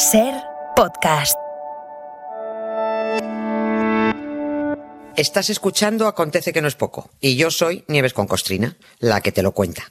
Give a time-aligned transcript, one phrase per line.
[0.00, 0.32] Ser
[0.76, 1.36] podcast.
[5.14, 9.30] Estás escuchando Acontece que no es poco y yo soy Nieves con Costrina, la que
[9.30, 9.82] te lo cuenta.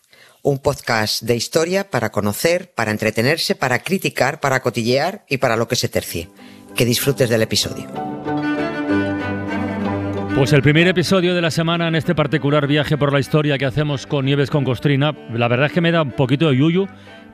[0.42, 5.68] Un podcast de historia para conocer, para entretenerse, para criticar, para cotillear y para lo
[5.68, 6.28] que se tercie.
[6.76, 7.88] Que disfrutes del episodio.
[10.36, 13.66] Pues el primer episodio de la semana en este particular viaje por la historia que
[13.66, 16.88] hacemos con Nieves con Costrina, la verdad es que me da un poquito de yuyu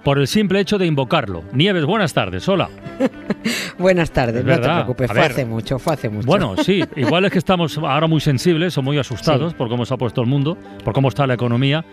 [0.05, 1.43] por el simple hecho de invocarlo.
[1.51, 2.69] Nieves, buenas tardes, hola.
[3.79, 6.27] buenas tardes, Es no te preocupes, fue hace mucho, fue hace mucho.
[6.27, 9.95] Bueno, sí, igual es que estamos ahora muy sensibles o muy asustados por cómo se
[9.95, 11.83] ha puesto el mundo, por cómo está la economía,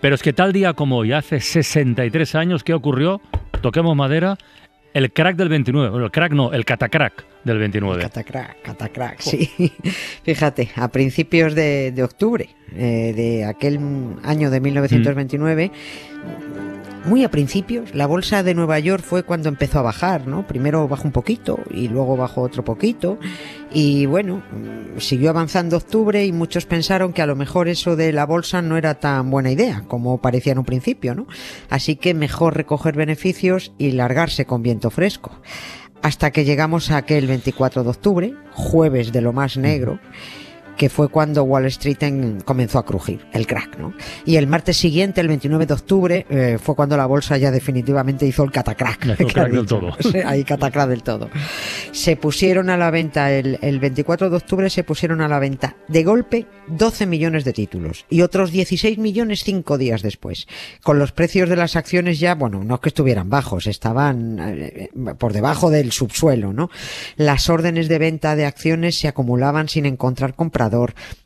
[0.00, 3.20] pero es que tal día como hoy, hace 63 años, ¿qué ocurrió?
[3.60, 4.38] Toquemos madera,
[4.94, 8.02] el crack del 29, bueno, el crack no, el catacrack del 29.
[8.02, 9.50] Catacrack, catacrack, sí.
[10.22, 13.80] Fíjate, a principios de, de octubre eh, de aquel
[14.22, 15.72] año de 1929,
[17.08, 20.46] muy a principios, la bolsa de Nueva York fue cuando empezó a bajar, ¿no?
[20.46, 23.18] Primero bajó un poquito y luego bajó otro poquito.
[23.72, 28.12] Y bueno, mm, siguió avanzando octubre y muchos pensaron que a lo mejor eso de
[28.12, 31.26] la bolsa no era tan buena idea como parecía en un principio, ¿no?
[31.70, 35.32] Así que mejor recoger beneficios y largarse con viento fresco.
[36.02, 39.98] Hasta que llegamos a aquel 24 de octubre, jueves de lo más negro,
[40.78, 43.92] que fue cuando Wall Street en- comenzó a crujir, el crack, ¿no?
[44.24, 48.24] Y el martes siguiente, el 29 de octubre, eh, fue cuando la bolsa ya definitivamente
[48.26, 49.04] hizo el catacrack.
[49.18, 49.90] El crack del todo.
[50.24, 51.28] Ahí catacrack del todo.
[51.92, 55.76] Se pusieron a la venta, el, el 24 de octubre se pusieron a la venta
[55.88, 60.46] de golpe 12 millones de títulos y otros 16 millones cinco días después.
[60.82, 64.90] Con los precios de las acciones ya, bueno, no es que estuvieran bajos, estaban eh,
[65.18, 66.70] por debajo del subsuelo, ¿no?
[67.16, 70.34] Las órdenes de venta de acciones se acumulaban sin encontrar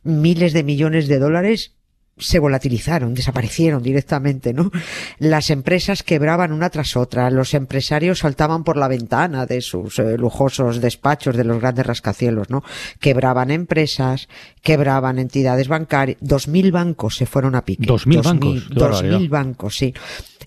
[0.03, 1.73] Miles de millones de dólares
[2.19, 4.71] se volatilizaron, desaparecieron directamente, ¿no?
[5.19, 10.19] Las empresas quebraban una tras otra, los empresarios saltaban por la ventana de sus eh,
[10.19, 12.63] lujosos despachos de los grandes rascacielos, ¿no?
[13.01, 14.29] Quebraban empresas,
[14.61, 17.87] quebraban entidades bancarias, dos mil bancos se fueron a pique.
[17.87, 18.51] ¿Dos mil Dos bancos?
[18.55, 19.95] mil- Dos mil bancos, sí.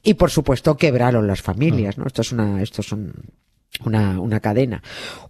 [0.04, 2.06] Y por supuesto quebraron las familias, ¿no?
[2.06, 3.12] Esto es una, esto es un-
[3.84, 4.84] una, una cadena.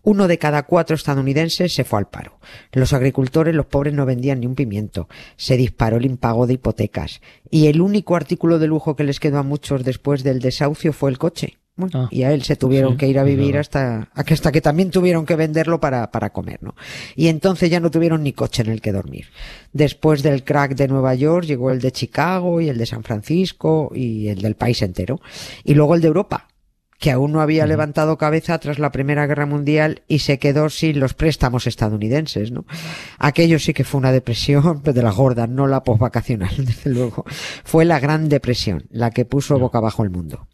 [0.04, 2.40] Uno de cada cuatro estadounidenses se fue al paro.
[2.72, 5.08] Los agricultores, los pobres, no vendían ni un pimiento.
[5.38, 7.22] Se disparó el impago de hipotecas.
[7.50, 11.10] Y el único artículo de lujo que les quedó a muchos después del desahucio fue
[11.10, 11.58] el coche.
[11.78, 14.62] Bueno, Ah, y a él se tuvieron sí, que ir a vivir hasta, hasta que
[14.62, 16.74] también tuvieron que venderlo para, para comer, ¿no?
[17.18, 19.28] Y entonces ya no tuvieron ni coche en el que dormir.
[19.74, 23.92] Después del crack de Nueva York llegó el de Chicago y el de San Francisco
[23.94, 25.20] y el del país entero.
[25.66, 26.48] Y luego el de Europa,
[27.00, 31.00] que aún no había levantado cabeza tras la Primera Guerra Mundial y se quedó sin
[31.00, 32.66] los préstamos estadounidenses, ¿no?
[33.20, 37.26] Aquello sí que fue una depresión de las gordas, no la posvacacional, desde luego.
[37.64, 40.48] Fue la Gran Depresión, la que puso boca abajo el mundo.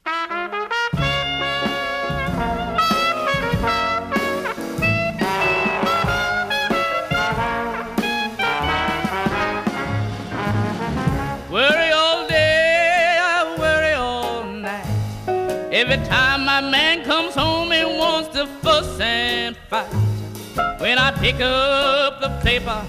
[15.81, 19.91] Every time my man comes home, he wants to fuss and fight.
[20.79, 22.85] When I pick up the paper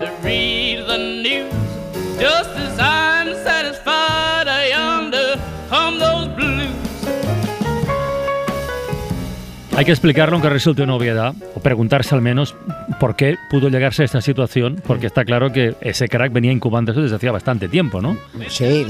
[0.00, 1.54] to read the news,
[2.20, 4.23] just as I'm satisfied,
[9.76, 12.54] Hay que explicarlo aunque resulte una obviedad, o preguntarse al menos
[13.00, 17.00] por qué pudo llegarse a esta situación, porque está claro que ese crack venía incubándose
[17.00, 18.16] desde hacía bastante tiempo, ¿no?
[18.48, 18.86] Sí,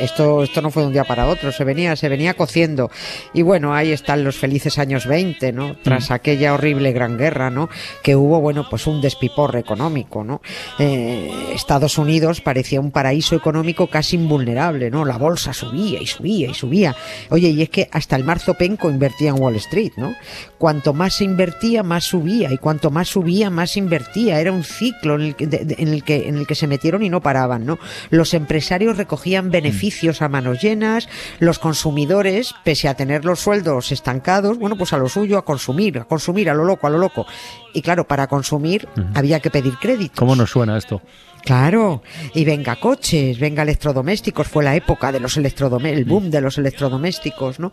[0.00, 2.90] esto, esto no fue de un día para otro, se venía, se venía cociendo.
[3.34, 5.76] Y bueno, ahí están los felices años 20, ¿no?
[5.82, 7.68] Tras aquella horrible gran guerra, ¿no?
[8.02, 10.40] Que hubo, bueno, pues un despiporre económico, ¿no?
[10.78, 15.04] Eh, Estados Unidos parecía un paraíso económico casi invulnerable, ¿no?
[15.04, 16.96] La bolsa subía y subía y subía.
[17.28, 20.13] Oye, y es que hasta el marzo penco invertía en Wall Street, ¿no?
[20.58, 24.40] Cuanto más se invertía, más subía, y cuanto más subía, más invertía.
[24.40, 27.02] Era un ciclo en el que, de- en el que, en el que se metieron
[27.02, 27.78] y no paraban, ¿no?
[28.10, 31.08] Los empresarios recogían beneficios a manos llenas,
[31.38, 35.98] los consumidores, pese a tener los sueldos estancados, bueno, pues a lo suyo, a consumir,
[35.98, 37.26] a consumir, a lo loco, a lo loco.
[37.72, 40.18] Y claro, para consumir había que pedir créditos.
[40.18, 41.02] ¿Cómo nos suena esto?
[41.44, 42.02] Claro,
[42.32, 46.56] y venga coches, venga electrodomésticos, fue la época de los electrodomésticos, el boom de los
[46.56, 47.70] electrodomésticos, ¿no?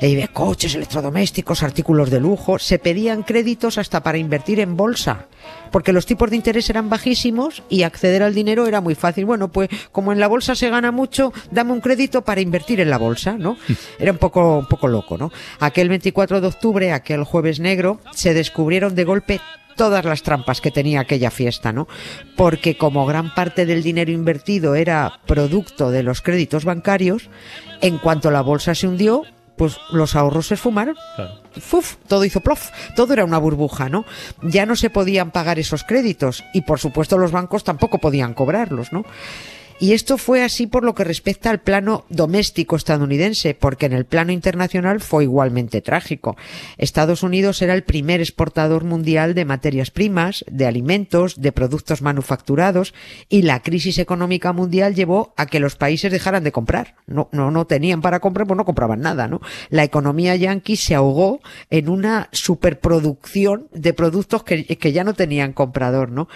[0.00, 5.26] Y ve coches, electrodomésticos, artículos de lujo, se pedían créditos hasta para invertir en bolsa,
[5.72, 9.24] porque los tipos de interés eran bajísimos y acceder al dinero era muy fácil.
[9.24, 12.90] Bueno, pues como en la bolsa se gana mucho, dame un crédito para invertir en
[12.90, 13.56] la bolsa, ¿no?
[13.98, 15.32] Era un poco, un poco loco, ¿no?
[15.58, 19.40] Aquel 24 de octubre, aquel jueves negro, se descubrieron de golpe
[19.78, 21.88] todas las trampas que tenía aquella fiesta, ¿no?
[22.36, 27.30] Porque como gran parte del dinero invertido era producto de los créditos bancarios,
[27.80, 29.22] en cuanto la bolsa se hundió,
[29.56, 30.96] pues los ahorros se esfumaron.
[31.58, 34.04] Fuf, todo hizo plof, todo era una burbuja, ¿no?
[34.42, 38.92] Ya no se podían pagar esos créditos y por supuesto los bancos tampoco podían cobrarlos,
[38.92, 39.04] ¿no?
[39.80, 44.06] Y esto fue así por lo que respecta al plano doméstico estadounidense, porque en el
[44.06, 46.36] plano internacional fue igualmente trágico.
[46.78, 52.92] Estados Unidos era el primer exportador mundial de materias primas, de alimentos, de productos manufacturados,
[53.28, 56.96] y la crisis económica mundial llevó a que los países dejaran de comprar.
[57.06, 59.40] No, no, no tenían para comprar, pues no compraban nada, ¿no?
[59.70, 61.40] La economía yanqui se ahogó
[61.70, 66.28] en una superproducción de productos que, que ya no tenían comprador, ¿no?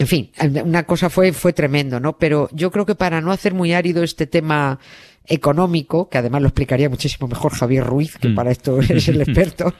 [0.00, 0.30] En fin,
[0.64, 2.16] una cosa fue, fue tremendo, ¿no?
[2.16, 4.78] Pero yo creo que para no hacer muy árido este tema
[5.26, 8.34] económico, que además lo explicaría muchísimo mejor Javier Ruiz, que mm.
[8.34, 9.72] para esto es el experto,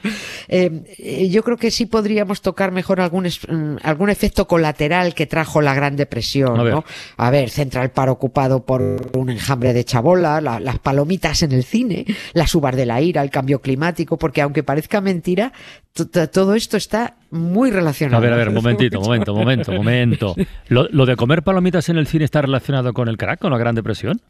[0.47, 5.61] eh, yo creo que sí podríamos tocar mejor algún, mm, algún efecto colateral que trajo
[5.61, 6.85] la Gran Depresión, a ¿no?
[7.17, 11.63] A ver, centra el paro ocupado por un enjambre de chabola, las palomitas en el
[11.63, 15.51] cine, las uvas de la ira, el cambio climático, porque aunque parezca mentira,
[16.31, 18.17] todo esto está muy relacionado.
[18.17, 20.35] A ver, a ver, momentito, momento, momento, momento.
[20.67, 23.57] ¿Lo, ¿Lo de comer palomitas en el cine está relacionado con el crack, con la
[23.57, 24.21] Gran Depresión?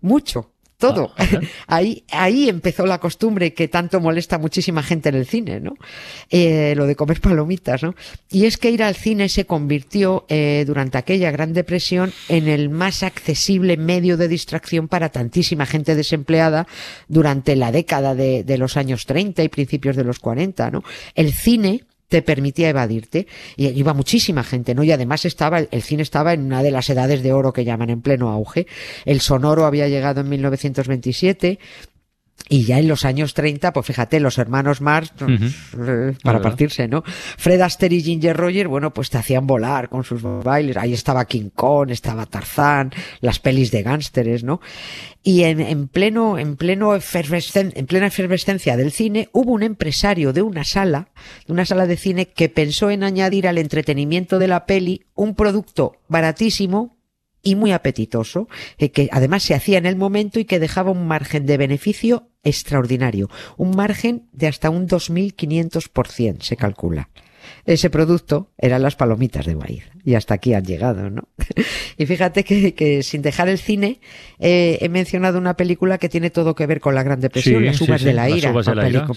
[0.00, 1.12] Mucho todo.
[1.16, 1.26] Ah,
[1.68, 5.74] ahí, ahí empezó la costumbre que tanto molesta a muchísima gente en el cine, ¿no?
[6.30, 7.94] Eh, lo de comer palomitas, ¿no?
[8.30, 12.70] Y es que ir al cine se convirtió eh, durante aquella Gran Depresión en el
[12.70, 16.66] más accesible medio de distracción para tantísima gente desempleada
[17.06, 20.82] durante la década de, de los años 30 y principios de los 40, ¿no?
[21.14, 23.28] El cine te permitía evadirte.
[23.56, 24.82] Y iba muchísima gente, ¿no?
[24.82, 27.88] Y además estaba, el cine estaba en una de las edades de oro que llaman
[27.88, 28.66] en pleno auge.
[29.04, 31.60] El sonoro había llegado en 1927.
[32.48, 37.04] Y ya en los años 30, pues fíjate, los hermanos Marx, eh, para partirse, ¿no?
[37.04, 40.76] Fred Astaire y Ginger Roger, bueno, pues te hacían volar con sus bailes.
[40.76, 42.90] Ahí estaba King Kong, estaba Tarzán,
[43.20, 44.60] las pelis de gánsteres, ¿no?
[45.22, 50.42] Y en, en pleno, en pleno en plena efervescencia del cine, hubo un empresario de
[50.42, 51.10] una sala,
[51.46, 55.34] de una sala de cine, que pensó en añadir al entretenimiento de la peli un
[55.34, 56.99] producto baratísimo,
[57.42, 58.48] y muy apetitoso,
[58.78, 62.28] eh, que además se hacía en el momento y que dejaba un margen de beneficio
[62.42, 67.10] extraordinario, un margen de hasta un 2.500% se calcula.
[67.64, 69.84] Ese producto eran las palomitas de maíz.
[70.04, 71.28] Y hasta aquí han llegado, ¿no?
[71.96, 74.00] y fíjate que, sin dejar el cine,
[74.38, 77.80] eh, he mencionado una película que tiene todo que ver con la Gran Depresión, Las
[77.80, 78.52] uvas de la ira.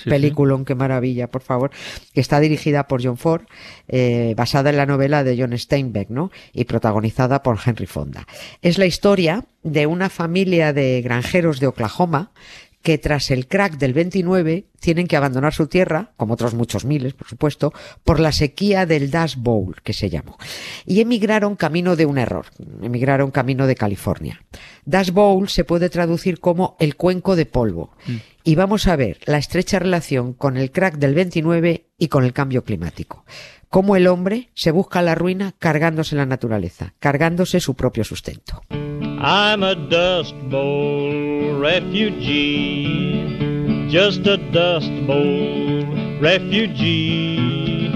[0.06, 1.72] Peliculón, qué maravilla, por favor.
[2.14, 3.44] Que está dirigida por John Ford,
[3.88, 6.32] eh, basada en la novela de John Steinbeck, ¿no?
[6.54, 8.28] Y protagonizada por Henry Fonda.
[8.62, 12.32] Es la historia de una familia de granjeros de Oklahoma
[12.84, 17.14] que tras el crack del 29 tienen que abandonar su tierra, como otros muchos miles,
[17.14, 20.38] por supuesto, por la sequía del Dust Bowl, que se llamó.
[20.86, 22.48] Y emigraron camino de un error,
[22.82, 24.42] emigraron camino de California.
[24.86, 27.92] Dust Bowl se puede traducir como el cuenco de polvo.
[28.06, 28.16] Mm.
[28.44, 32.34] Y vamos a ver la estrecha relación con el crack del 29 y con el
[32.34, 33.24] cambio climático.
[33.70, 38.62] Cómo el hombre se busca la ruina cargándose la naturaleza, cargándose su propio sustento.
[39.26, 43.24] I'm a Dust Bowl refugee,
[43.90, 45.86] just a Dust Bowl
[46.20, 47.90] refugee.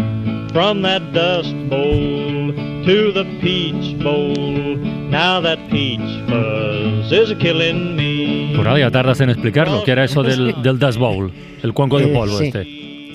[0.54, 2.54] From that Dust Bowl
[2.86, 4.78] to the Peach Bowl,
[5.12, 8.54] now that peach fuzz is killing me.
[8.56, 11.30] Por ahí tardas en explicarlo, ¿qué era eso del, del Dust Bowl?
[11.62, 12.66] El cuenco de eh, polvo este.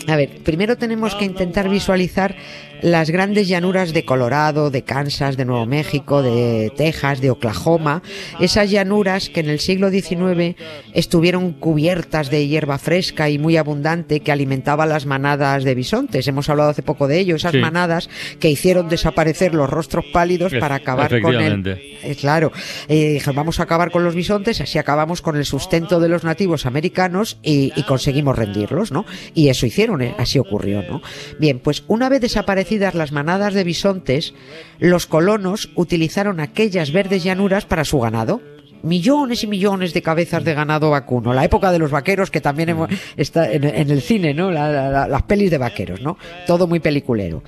[0.07, 2.37] A ver, primero tenemos que intentar visualizar
[2.83, 8.03] las grandes llanuras de Colorado, de Kansas, de Nuevo México, de Texas, de Oklahoma,
[8.41, 10.57] esas llanuras que en el siglo XIX
[10.93, 16.27] estuvieron cubiertas de hierba fresca y muy abundante que alimentaba las manadas de bisontes.
[16.27, 18.11] Hemos hablado hace poco de ello, esas manadas
[18.41, 21.63] que hicieron desaparecer los rostros pálidos para acabar con el...
[22.03, 22.51] Eh, claro,
[22.89, 26.67] eh, vamos a acabar con los bisontes, así acabamos con el sustento de los nativos
[26.67, 29.07] americanos y, y conseguimos rendirlos, ¿no?
[29.35, 31.01] Y eso hicieron, eh, así ocurrió, ¿no?
[31.39, 34.35] Bien, pues una vez desaparecido las manadas de bisontes,
[34.79, 38.41] los colonos utilizaron aquellas verdes llanuras para su ganado.
[38.83, 41.33] Millones y millones de cabezas de ganado vacuno.
[41.33, 42.77] La época de los vaqueros, que también
[43.17, 44.51] está en, el cine, ¿no?
[44.51, 46.19] las pelis de vaqueros, ¿no?
[46.47, 47.43] Todo muy peliculero.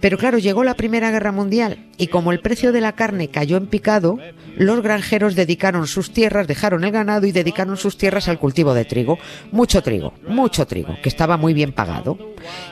[0.00, 3.56] Pero claro, llegó la Primera Guerra Mundial y como el precio de la carne cayó
[3.56, 4.18] en picado,
[4.56, 8.84] los granjeros dedicaron sus tierras, dejaron el ganado y dedicaron sus tierras al cultivo de
[8.84, 9.18] trigo.
[9.52, 12.18] Mucho trigo, mucho trigo, que estaba muy bien pagado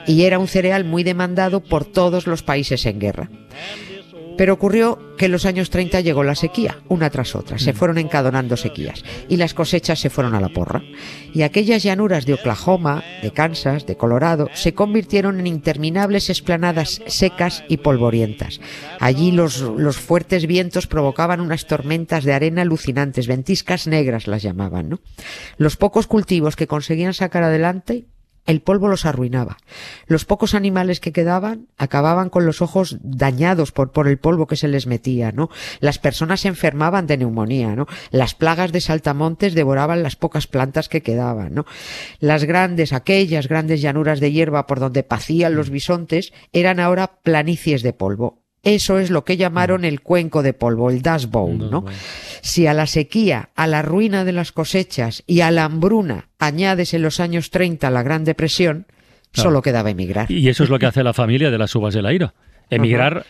[0.05, 3.29] y era un cereal muy demandado por todos los países en guerra.
[4.41, 7.59] Pero ocurrió que en los años 30 llegó la sequía, una tras otra.
[7.59, 10.81] Se fueron encadonando sequías y las cosechas se fueron a la porra.
[11.31, 17.63] Y aquellas llanuras de Oklahoma, de Kansas, de Colorado, se convirtieron en interminables esplanadas secas
[17.67, 18.61] y polvorientas.
[18.99, 24.89] Allí los, los fuertes vientos provocaban unas tormentas de arena alucinantes, ventiscas negras las llamaban.
[24.89, 25.01] ¿no?
[25.57, 28.07] Los pocos cultivos que conseguían sacar adelante
[28.45, 29.57] el polvo los arruinaba.
[30.07, 34.55] Los pocos animales que quedaban acababan con los ojos dañados por, por el polvo que
[34.55, 35.49] se les metía, ¿no?
[35.79, 37.87] Las personas se enfermaban de neumonía, ¿no?
[38.09, 41.65] Las plagas de saltamontes devoraban las pocas plantas que quedaban, ¿no?
[42.19, 47.83] Las grandes, aquellas grandes llanuras de hierba por donde pacían los bisontes, eran ahora planicies
[47.83, 48.40] de polvo.
[48.63, 51.83] Eso es lo que llamaron el cuenco de polvo, el dust bowl, ¿no?
[52.41, 56.93] Si a la sequía, a la ruina de las cosechas y a la hambruna añades
[56.93, 58.85] en los años 30 la Gran Depresión,
[59.33, 60.31] solo quedaba emigrar.
[60.31, 62.35] Y eso es lo que hace la familia de las uvas de la ira,
[62.69, 63.25] emigrar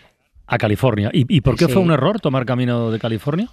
[0.47, 1.09] a California.
[1.13, 3.50] ¿Y, por qué fue un error tomar camino de California?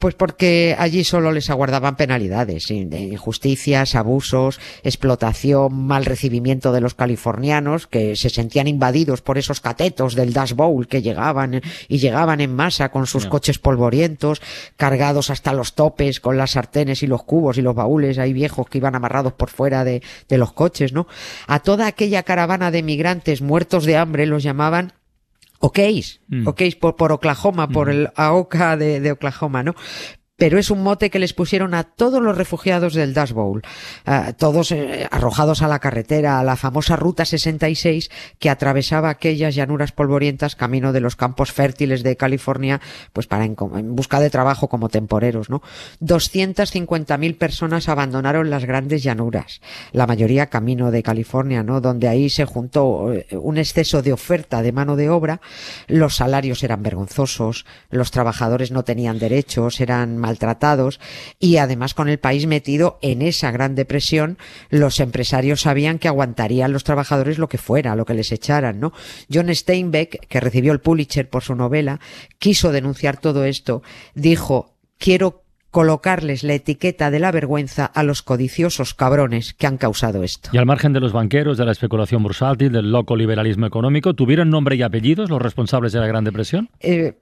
[0.00, 6.94] Pues porque allí solo les aguardaban penalidades, de injusticias, abusos, explotación, mal recibimiento de los
[6.94, 12.40] californianos que se sentían invadidos por esos catetos del Dash Bowl que llegaban y llegaban
[12.40, 14.40] en masa con sus coches polvorientos,
[14.78, 18.70] cargados hasta los topes con las sartenes y los cubos y los baúles ahí viejos
[18.70, 21.08] que iban amarrados por fuera de, los coches, ¿no?
[21.46, 24.94] A toda aquella caravana de migrantes muertos de hambre los llamaban
[25.62, 26.48] Okéis, mm.
[26.80, 27.90] por, por, Oklahoma, por mm.
[27.90, 29.74] el AOCA de, de, Oklahoma, ¿no?
[30.40, 33.60] Pero es un mote que les pusieron a todos los refugiados del Dust Bowl,
[34.38, 39.92] todos eh, arrojados a la carretera, a la famosa Ruta 66 que atravesaba aquellas llanuras
[39.92, 42.80] polvorientas camino de los campos fértiles de California,
[43.12, 43.54] pues para en,
[43.94, 45.60] busca de trabajo como temporeros, ¿no?
[46.00, 49.60] 250.000 personas abandonaron las grandes llanuras,
[49.92, 51.82] la mayoría camino de California, ¿no?
[51.82, 55.42] Donde ahí se juntó eh, un exceso de oferta de mano de obra,
[55.86, 61.00] los salarios eran vergonzosos, los trabajadores no tenían derechos, eran maltratados
[61.40, 66.72] y además con el país metido en esa gran depresión, los empresarios sabían que aguantarían
[66.72, 68.92] los trabajadores lo que fuera, lo que les echaran, ¿no?
[69.32, 71.98] John Steinbeck, que recibió el Pulitzer por su novela,
[72.38, 73.82] quiso denunciar todo esto,
[74.14, 80.24] dijo, quiero colocarles la etiqueta de la vergüenza a los codiciosos cabrones que han causado
[80.24, 80.50] esto.
[80.52, 84.50] Y al margen de los banqueros, de la especulación bursátil, del loco liberalismo económico, ¿tuvieron
[84.50, 86.70] nombre y apellidos los responsables de la Gran Depresión?
[86.80, 87.14] Eh,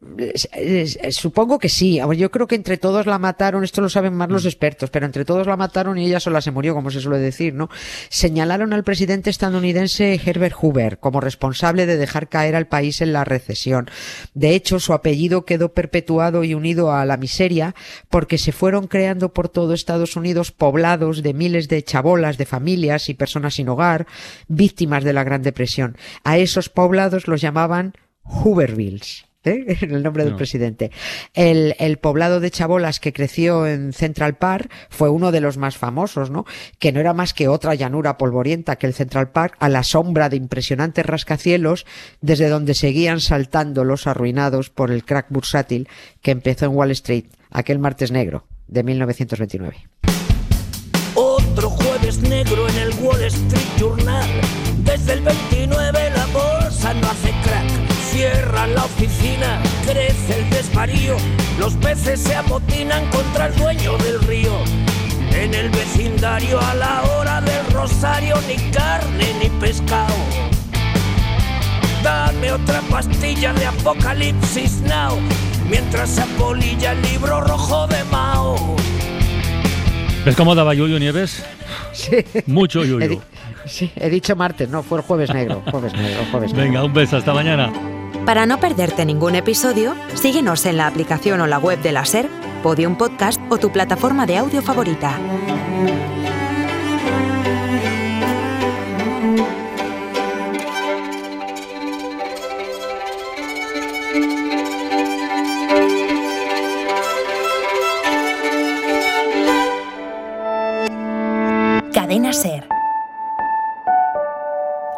[1.11, 2.00] supongo que sí.
[2.17, 4.49] Yo creo que entre todos la mataron, esto lo saben más los mm.
[4.49, 7.55] expertos, pero entre todos la mataron y ella sola se murió, como se suele decir,
[7.55, 7.69] ¿no?
[8.09, 13.25] Señalaron al presidente estadounidense Herbert Hoover como responsable de dejar caer al país en la
[13.25, 13.90] recesión.
[14.35, 17.75] De hecho, su apellido quedó perpetuado y unido a la miseria
[18.09, 23.09] porque se fueron creando por todo Estados Unidos poblados de miles de chabolas, de familias
[23.09, 24.07] y personas sin hogar,
[24.49, 25.97] víctimas de la Gran Depresión.
[26.25, 29.28] A esos poblados los llamaban Hoovervilles.
[29.45, 29.76] ¿eh?
[29.80, 30.90] en el nombre del presidente.
[31.35, 35.76] El, el, poblado de Chabolas que creció en Central Park fue uno de los más
[35.76, 36.45] famosos, ¿no?
[36.78, 40.28] Que no era más que otra llanura polvorienta que el Central Park a la sombra
[40.28, 41.87] de impresionantes rascacielos
[42.21, 45.88] desde donde seguían saltando los arruinados por el crack bursátil
[46.23, 49.88] que empezó en Wall Street aquel martes negro de 1929.
[51.14, 54.28] Otro jueves negro en el Wall Street Journal.
[54.85, 57.69] Desde el 29 la bolsa no hace crack.
[58.11, 61.17] Cierran la oficina, crece el desvarío.
[61.59, 64.52] Los peces se amotinan contra el dueño del río.
[65.33, 70.14] En el vecindario a la hora del rosario ni carne ni pescado.
[72.02, 75.19] Dame otra pastilla de Apocalipsis Now
[75.69, 78.76] mientras se apolilla el libro rojo de Mao.
[80.25, 81.45] ¿Ves cómo daba Yuyu Nieves?
[81.93, 82.25] Sí.
[82.47, 83.21] Mucho Yuyu.
[83.67, 85.62] sí, he dicho martes, no, fue el jueves negro.
[85.71, 86.64] Jueves negro, jueves negro.
[86.67, 87.73] Venga, un beso, hasta mañana.
[88.25, 92.28] Para no perderte ningún episodio, síguenos en la aplicación o la web de la SER,
[92.62, 95.19] Podium Podcast o tu plataforma de audio favorita.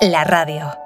[0.00, 0.79] La radio.